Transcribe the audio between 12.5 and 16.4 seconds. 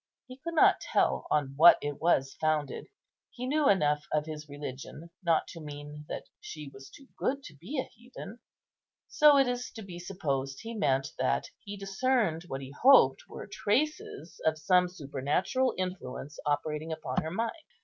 he hoped were traces of some supernatural influence